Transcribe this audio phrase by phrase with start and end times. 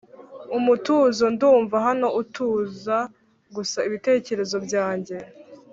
[0.57, 2.97] umutuzo ndumva hano utuza
[3.55, 5.15] gusa ibitekerezo byanjye.